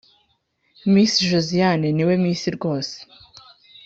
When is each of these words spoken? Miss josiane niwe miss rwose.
Miss 0.93 1.13
josiane 1.29 1.87
niwe 1.93 2.15
miss 2.23 2.43
rwose. 2.55 2.95